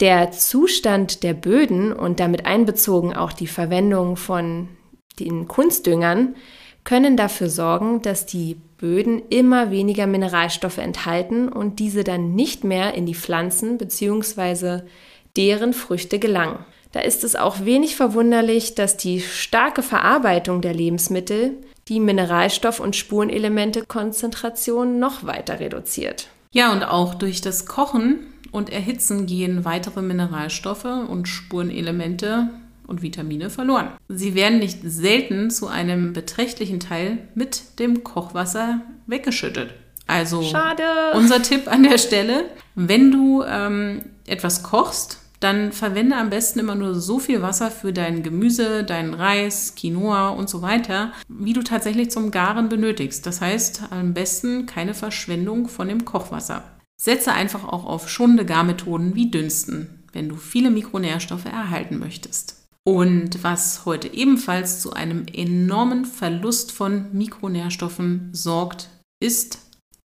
[0.00, 4.68] Der Zustand der Böden und damit einbezogen auch die Verwendung von
[5.18, 6.34] den Kunstdüngern
[6.84, 12.92] können dafür sorgen, dass die Böden immer weniger Mineralstoffe enthalten und diese dann nicht mehr
[12.92, 14.82] in die Pflanzen bzw
[15.36, 16.58] deren Früchte gelangen.
[16.92, 21.56] Da ist es auch wenig verwunderlich, dass die starke Verarbeitung der Lebensmittel
[21.88, 26.28] die Mineralstoff- und Spurenelemente-Konzentration noch weiter reduziert.
[26.52, 32.50] Ja, und auch durch das Kochen und Erhitzen gehen weitere Mineralstoffe und Spurenelemente
[32.86, 33.88] und Vitamine verloren.
[34.08, 39.74] Sie werden nicht selten zu einem beträchtlichen Teil mit dem Kochwasser weggeschüttet.
[40.06, 40.84] Also Schade.
[41.14, 42.44] unser Tipp an der Stelle,
[42.74, 47.92] wenn du ähm, etwas kochst, dann verwende am besten immer nur so viel Wasser für
[47.92, 53.26] dein Gemüse, deinen Reis, Quinoa und so weiter, wie du tatsächlich zum Garen benötigst.
[53.26, 56.64] Das heißt, am besten keine Verschwendung von dem Kochwasser.
[56.96, 62.62] Setze einfach auch auf schonende Garmethoden wie Dünsten, wenn du viele Mikronährstoffe erhalten möchtest.
[62.84, 68.88] Und was heute ebenfalls zu einem enormen Verlust von Mikronährstoffen sorgt,
[69.20, 69.58] ist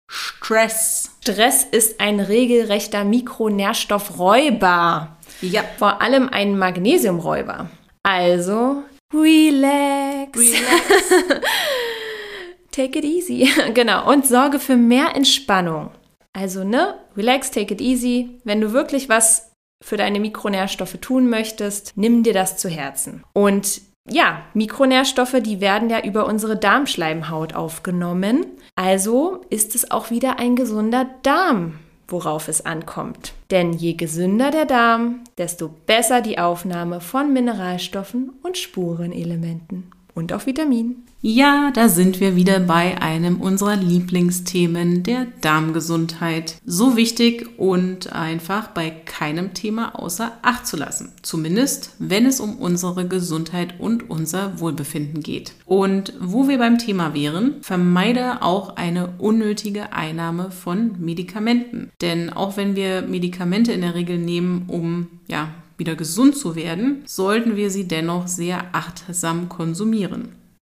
[0.06, 1.10] Stress.
[1.22, 5.16] Stress ist ein regelrechter Mikronährstoffräuber.
[5.50, 5.64] Ja.
[5.78, 7.68] Vor allem ein Magnesiumräuber.
[8.02, 10.38] Also, relax.
[10.38, 11.08] Relax.
[12.70, 13.48] take it easy.
[13.74, 14.10] genau.
[14.10, 15.90] Und sorge für mehr Entspannung.
[16.32, 16.94] Also, ne?
[17.16, 18.40] Relax, take it easy.
[18.44, 19.52] Wenn du wirklich was
[19.82, 23.22] für deine Mikronährstoffe tun möchtest, nimm dir das zu Herzen.
[23.32, 28.46] Und ja, Mikronährstoffe, die werden ja über unsere Darmschleimhaut aufgenommen.
[28.76, 31.78] Also ist es auch wieder ein gesunder Darm,
[32.08, 33.32] worauf es ankommt.
[33.50, 40.46] Denn je gesünder der Darm, desto besser die Aufnahme von Mineralstoffen und Spurenelementen und auch
[40.46, 41.04] Vitaminen.
[41.26, 46.56] Ja, da sind wir wieder bei einem unserer Lieblingsthemen, der Darmgesundheit.
[46.66, 51.12] So wichtig und einfach bei keinem Thema außer Acht zu lassen.
[51.22, 55.54] Zumindest, wenn es um unsere Gesundheit und unser Wohlbefinden geht.
[55.64, 61.90] Und wo wir beim Thema wären, vermeide auch eine unnötige Einnahme von Medikamenten.
[62.02, 67.02] Denn auch wenn wir Medikamente in der Regel nehmen, um ja, wieder gesund zu werden,
[67.06, 70.32] sollten wir sie dennoch sehr achtsam konsumieren.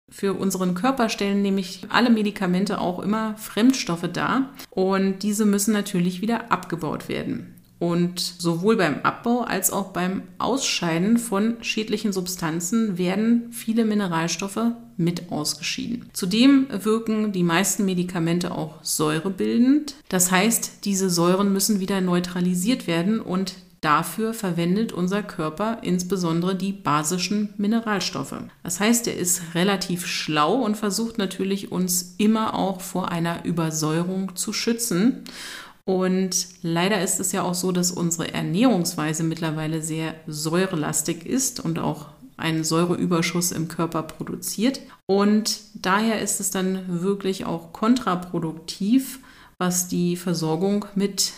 [0.09, 6.21] Für unseren Körper stellen nämlich alle Medikamente auch immer Fremdstoffe dar und diese müssen natürlich
[6.21, 7.55] wieder abgebaut werden.
[7.79, 15.31] Und sowohl beim Abbau als auch beim Ausscheiden von schädlichen Substanzen werden viele Mineralstoffe mit
[15.31, 16.07] ausgeschieden.
[16.13, 19.95] Zudem wirken die meisten Medikamente auch säurebildend.
[20.09, 26.71] Das heißt, diese Säuren müssen wieder neutralisiert werden und Dafür verwendet unser Körper insbesondere die
[26.71, 28.35] basischen Mineralstoffe.
[28.61, 34.35] Das heißt, er ist relativ schlau und versucht natürlich uns immer auch vor einer Übersäuerung
[34.35, 35.23] zu schützen.
[35.83, 41.79] Und leider ist es ja auch so, dass unsere Ernährungsweise mittlerweile sehr säurelastig ist und
[41.79, 44.79] auch einen Säureüberschuss im Körper produziert.
[45.07, 49.19] Und daher ist es dann wirklich auch kontraproduktiv,
[49.57, 51.33] was die Versorgung mit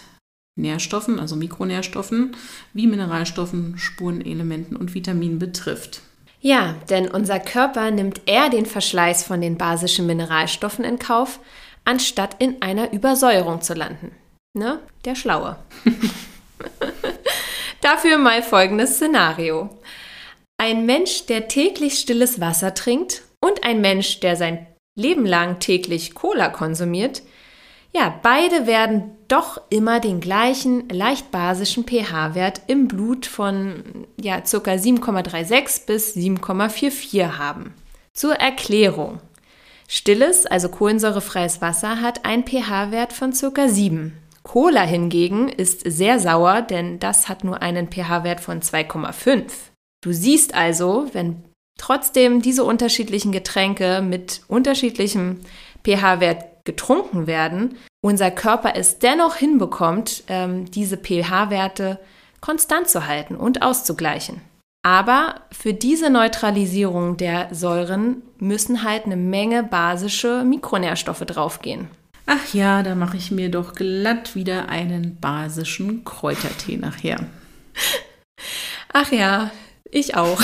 [0.55, 2.35] Nährstoffen, also Mikronährstoffen,
[2.73, 6.01] wie Mineralstoffen, Spurenelementen und Vitaminen betrifft.
[6.41, 11.39] Ja, denn unser Körper nimmt eher den Verschleiß von den basischen Mineralstoffen in Kauf,
[11.85, 14.11] anstatt in einer Übersäuerung zu landen.
[14.53, 14.79] Ne?
[15.05, 15.55] Der Schlaue.
[17.81, 19.69] Dafür mal folgendes Szenario.
[20.57, 26.13] Ein Mensch, der täglich stilles Wasser trinkt und ein Mensch, der sein Leben lang täglich
[26.13, 27.23] Cola konsumiert,
[27.95, 34.71] ja, beide werden doch immer den gleichen leicht basischen pH-Wert im Blut von ja, ca.
[34.71, 37.73] 7,36 bis 7,44 haben.
[38.13, 39.19] Zur Erklärung.
[39.87, 43.67] Stilles, also kohlensäurefreies Wasser, hat einen pH-Wert von ca.
[43.67, 44.17] 7.
[44.41, 49.43] Cola hingegen ist sehr sauer, denn das hat nur einen pH-Wert von 2,5.
[50.03, 51.43] Du siehst also, wenn
[51.79, 55.41] trotzdem diese unterschiedlichen Getränke mit unterschiedlichem
[55.85, 61.99] pH-Wert getrunken werden, unser Körper es dennoch hinbekommt, ähm, diese pH-Werte
[62.41, 64.41] konstant zu halten und auszugleichen.
[64.85, 71.87] Aber für diese Neutralisierung der Säuren müssen halt eine Menge basische Mikronährstoffe draufgehen.
[72.25, 77.25] Ach ja, da mache ich mir doch glatt wieder einen basischen Kräutertee nachher.
[78.93, 79.51] Ach ja,
[79.93, 80.41] ich auch.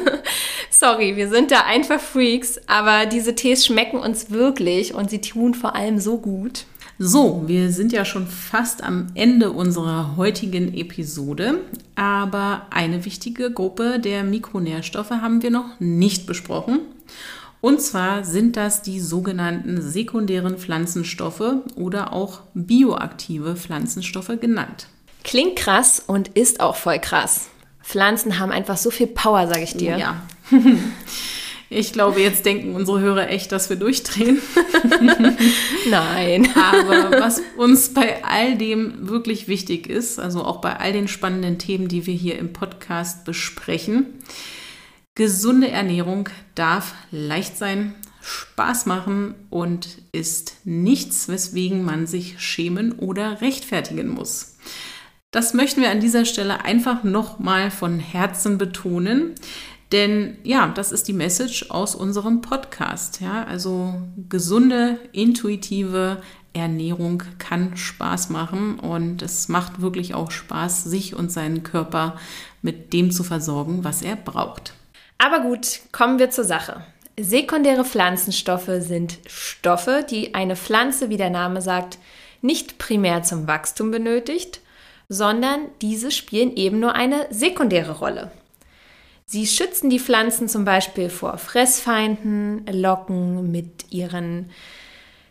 [0.70, 5.54] Sorry, wir sind da einfach Freaks, aber diese Tees schmecken uns wirklich und sie tun
[5.54, 6.64] vor allem so gut.
[6.98, 11.60] So, wir sind ja schon fast am Ende unserer heutigen Episode,
[11.94, 16.80] aber eine wichtige Gruppe der Mikronährstoffe haben wir noch nicht besprochen.
[17.60, 24.86] Und zwar sind das die sogenannten sekundären Pflanzenstoffe oder auch bioaktive Pflanzenstoffe genannt.
[25.24, 27.48] Klingt krass und ist auch voll krass.
[27.86, 29.96] Pflanzen haben einfach so viel Power, sage ich dir.
[29.96, 30.22] Ja.
[31.68, 34.40] Ich glaube, jetzt denken unsere Hörer echt, dass wir durchdrehen.
[35.90, 36.48] Nein.
[36.54, 41.58] Aber was uns bei all dem wirklich wichtig ist, also auch bei all den spannenden
[41.58, 44.06] Themen, die wir hier im Podcast besprechen,
[45.16, 53.40] gesunde Ernährung darf leicht sein, Spaß machen und ist nichts, weswegen man sich schämen oder
[53.40, 54.55] rechtfertigen muss.
[55.30, 59.34] Das möchten wir an dieser Stelle einfach nochmal von Herzen betonen.
[59.92, 63.20] Denn ja, das ist die Message aus unserem Podcast.
[63.20, 63.94] Ja, also
[64.28, 66.22] gesunde, intuitive
[66.52, 72.16] Ernährung kann Spaß machen und es macht wirklich auch Spaß, sich und seinen Körper
[72.62, 74.72] mit dem zu versorgen, was er braucht.
[75.18, 76.84] Aber gut, kommen wir zur Sache.
[77.18, 81.98] Sekundäre Pflanzenstoffe sind Stoffe, die eine Pflanze, wie der Name sagt,
[82.42, 84.60] nicht primär zum Wachstum benötigt,
[85.08, 88.30] sondern diese spielen eben nur eine sekundäre Rolle.
[89.26, 94.50] Sie schützen die Pflanzen zum Beispiel vor Fressfeinden, locken mit ihren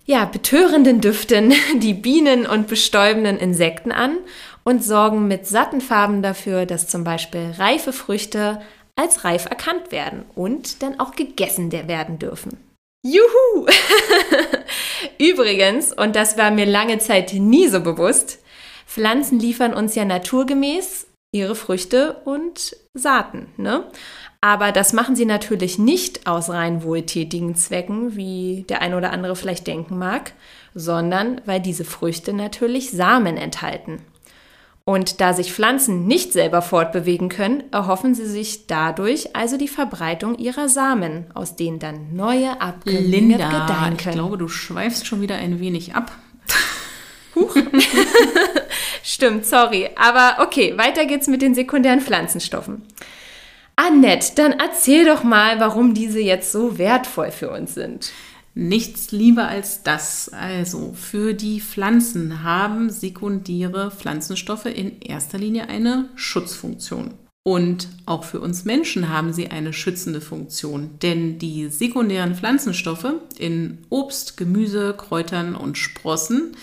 [0.05, 4.17] ja, betörenden Düften die Bienen und bestäubenden Insekten an
[4.63, 8.61] und sorgen mit satten Farben dafür, dass zum Beispiel reife Früchte
[8.95, 12.57] als reif erkannt werden und dann auch gegessen werden dürfen.
[13.03, 13.67] Juhu!
[15.19, 18.39] Übrigens, und das war mir lange Zeit nie so bewusst,
[18.85, 23.47] Pflanzen liefern uns ja naturgemäß ihre Früchte und Saaten.
[23.57, 23.83] Ne?
[24.41, 29.35] Aber das machen sie natürlich nicht aus rein wohltätigen Zwecken, wie der eine oder andere
[29.35, 30.33] vielleicht denken mag,
[30.73, 34.01] sondern weil diese Früchte natürlich Samen enthalten.
[34.87, 40.37] Und da sich Pflanzen nicht selber fortbewegen können, erhoffen sie sich dadurch also die Verbreitung
[40.37, 44.09] ihrer Samen, aus denen dann neue Abkömmlinge gedeihen können.
[44.09, 46.11] Ich glaube, du schweifst schon wieder ein wenig ab.
[47.35, 47.55] Huch.
[49.15, 49.87] Stimmt, sorry.
[49.95, 52.81] Aber okay, weiter geht's mit den sekundären Pflanzenstoffen.
[53.77, 58.11] Annette, dann erzähl doch mal, warum diese jetzt so wertvoll für uns sind.
[58.55, 60.27] Nichts lieber als das.
[60.33, 67.13] Also für die Pflanzen haben sekundäre Pflanzenstoffe in erster Linie eine Schutzfunktion.
[67.41, 73.77] Und auch für uns Menschen haben sie eine schützende Funktion, denn die sekundären Pflanzenstoffe in
[73.89, 76.57] Obst, Gemüse, Kräutern und Sprossen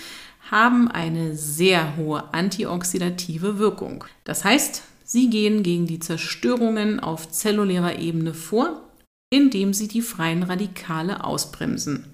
[0.52, 4.04] haben eine sehr hohe antioxidative Wirkung.
[4.24, 8.82] Das heißt, sie gehen gegen die Zerstörungen auf zellulärer Ebene vor,
[9.30, 12.04] indem sie die freien Radikale ausbremsen.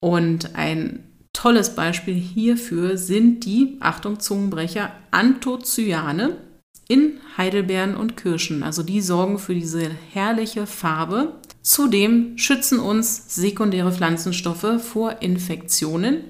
[0.00, 6.38] Und ein tolles Beispiel hierfür sind die, Achtung Zungenbrecher, Anthocyane
[6.88, 8.64] in Heidelbeeren und Kirschen.
[8.64, 11.34] Also die sorgen für diese herrliche Farbe.
[11.62, 16.24] Zudem schützen uns sekundäre Pflanzenstoffe vor Infektionen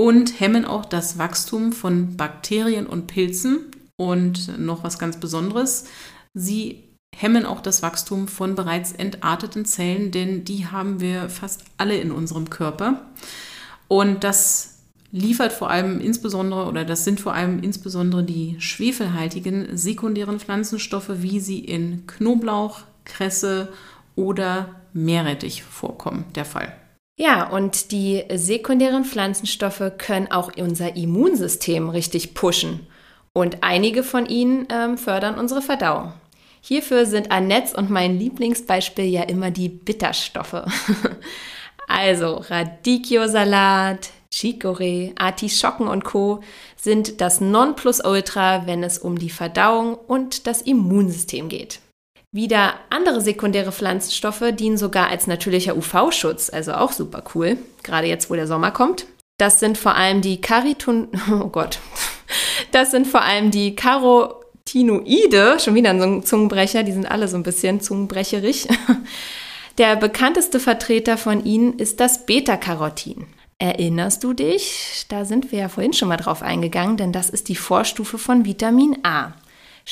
[0.00, 3.66] und hemmen auch das Wachstum von Bakterien und Pilzen.
[3.96, 5.84] Und noch was ganz Besonderes,
[6.32, 6.84] sie
[7.14, 12.12] hemmen auch das Wachstum von bereits entarteten Zellen, denn die haben wir fast alle in
[12.12, 13.10] unserem Körper.
[13.88, 14.78] Und das
[15.12, 21.40] liefert vor allem insbesondere, oder das sind vor allem insbesondere die schwefelhaltigen sekundären Pflanzenstoffe, wie
[21.40, 23.68] sie in Knoblauch, Kresse
[24.16, 26.79] oder Meerrettich vorkommen, der Fall.
[27.20, 32.86] Ja, und die sekundären Pflanzenstoffe können auch unser Immunsystem richtig pushen.
[33.34, 36.14] Und einige von ihnen ähm, fördern unsere Verdauung.
[36.62, 40.64] Hierfür sind Annettes und mein Lieblingsbeispiel ja immer die Bitterstoffe.
[41.88, 46.40] also Radicchio-Salat, Chicorée, Artischocken und Co.
[46.76, 51.80] sind das Nonplusultra, wenn es um die Verdauung und das Immunsystem geht.
[52.32, 58.30] Wieder andere sekundäre Pflanzenstoffe dienen sogar als natürlicher UV-Schutz, also auch super cool, gerade jetzt,
[58.30, 59.06] wo der Sommer kommt.
[59.36, 61.80] Das sind vor allem die Cariton, oh Gott,
[62.72, 67.36] das sind vor allem die Carotinoide, schon wieder so ein Zungenbrecher, die sind alle so
[67.36, 68.68] ein bisschen zungenbrecherig.
[69.78, 73.26] Der bekannteste Vertreter von ihnen ist das Beta-Carotin.
[73.58, 75.06] Erinnerst du dich?
[75.08, 78.44] Da sind wir ja vorhin schon mal drauf eingegangen, denn das ist die Vorstufe von
[78.44, 79.32] Vitamin A.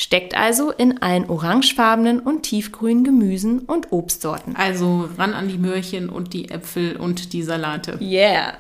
[0.01, 4.55] Steckt also in allen orangefarbenen und tiefgrünen Gemüsen und Obstsorten.
[4.55, 7.99] Also ran an die Möhrchen und die Äpfel und die Salate.
[8.01, 8.59] Yeah.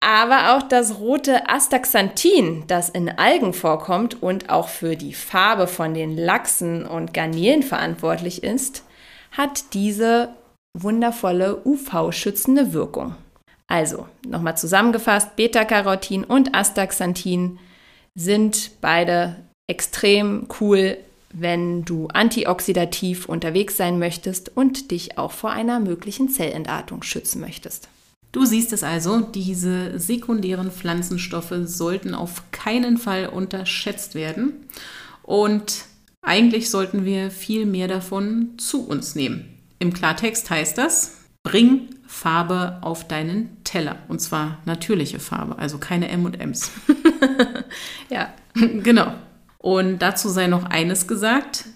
[0.00, 5.94] Aber auch das rote Astaxanthin, das in Algen vorkommt und auch für die Farbe von
[5.94, 8.84] den Lachsen und Garnelen verantwortlich ist,
[9.32, 10.34] hat diese
[10.74, 13.14] wundervolle UV-schützende Wirkung.
[13.66, 17.58] Also, nochmal zusammengefasst, Beta-Carotin und Astaxanthin
[18.14, 20.96] sind beide extrem cool,
[21.32, 27.88] wenn du antioxidativ unterwegs sein möchtest und dich auch vor einer möglichen Zellentartung schützen möchtest.
[28.32, 34.54] Du siehst es also, diese sekundären Pflanzenstoffe sollten auf keinen Fall unterschätzt werden
[35.22, 35.84] und
[36.22, 39.44] eigentlich sollten wir viel mehr davon zu uns nehmen.
[39.78, 43.96] Im Klartext heißt das, bring Farbe auf deinen Teller.
[44.08, 46.70] Und zwar natürliche Farbe, also keine MMs.
[48.10, 48.32] ja.
[48.54, 49.14] genau.
[49.68, 51.66] Und dazu sei noch eines gesagt.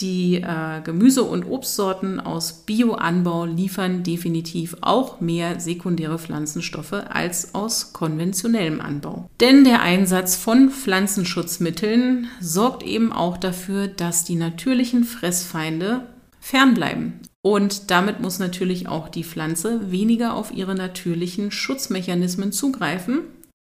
[0.00, 7.94] Die äh, Gemüse- und Obstsorten aus Bioanbau liefern definitiv auch mehr sekundäre Pflanzenstoffe als aus
[7.94, 9.30] konventionellem Anbau.
[9.40, 16.02] Denn der Einsatz von Pflanzenschutzmitteln sorgt eben auch dafür, dass die natürlichen Fressfeinde
[16.38, 17.20] fernbleiben.
[17.40, 23.20] Und damit muss natürlich auch die Pflanze weniger auf ihre natürlichen Schutzmechanismen zugreifen.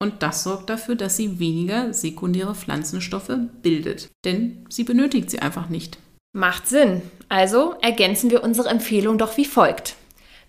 [0.02, 4.10] Und das sorgt dafür, dass sie weniger sekundäre Pflanzenstoffe bildet.
[4.26, 6.00] Denn sie benötigt sie einfach nicht.
[6.34, 7.04] Macht Sinn.
[7.30, 9.96] Also ergänzen wir unsere Empfehlung doch wie folgt.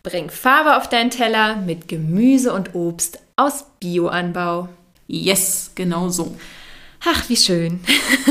[0.03, 4.71] Bring Farbe auf deinen Teller mit Gemüse und Obst aus Bioanbau.
[5.07, 6.35] Yes, genau so.
[7.05, 7.81] Ach, wie schön.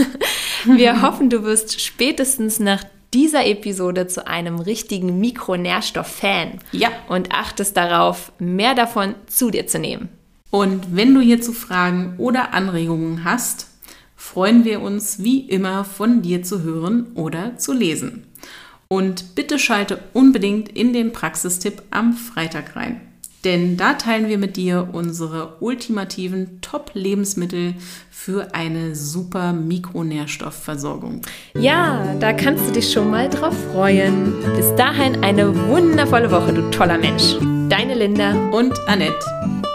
[0.66, 6.62] Wir hoffen, du wirst spätestens nach dieser Episode zu einem richtigen Mikronährstoff-Fan.
[6.72, 6.90] Ja.
[7.10, 10.10] Und achtest darauf, mehr davon zu dir zu nehmen.
[10.52, 13.68] Und wenn du hierzu Fragen oder Anregungen hast,
[14.16, 18.28] freuen wir uns wie immer von dir zu hören oder zu lesen.
[18.88, 23.02] Und bitte schalte unbedingt in den Praxistipp am Freitag rein.
[23.43, 27.74] Denn da teilen wir mit dir unsere ultimativen Top-Lebensmittel
[28.12, 31.22] für eine super Mikronährstoffversorgung.
[31.58, 34.34] Ja, da kannst du dich schon mal drauf freuen.
[34.56, 37.38] Bis dahin eine wundervolle Woche, du toller Mensch.
[37.70, 39.71] Deine Linda und Annette.